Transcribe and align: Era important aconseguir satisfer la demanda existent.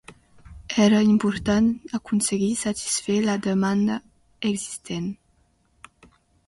Era 0.85 1.01
important 1.07 1.67
aconseguir 1.99 2.49
satisfer 2.63 3.19
la 3.29 3.37
demanda 3.49 4.01
existent. 4.53 5.09